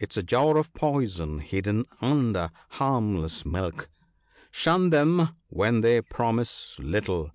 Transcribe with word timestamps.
'tis 0.00 0.16
a 0.16 0.22
jar 0.22 0.56
of 0.56 0.72
poison 0.72 1.38
hidden 1.40 1.84
under 2.00 2.50
harmless 2.70 3.44
milk; 3.44 3.90
Shun 4.50 4.88
them 4.88 5.36
when 5.58 5.82
they 5.82 6.00
promise 6.00 6.78
little 6.78 7.30